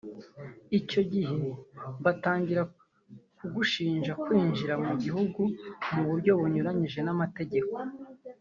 Icyo 0.79 1.01
gihe 1.13 1.37
batangira 2.03 2.63
kugushinja 3.37 4.11
kwinjira 4.23 4.73
mu 4.85 4.93
gihugu 5.03 5.41
mu 5.93 6.01
buryo 6.09 6.31
bunyuranyije 6.39 6.99
n’amategeko 7.03 7.77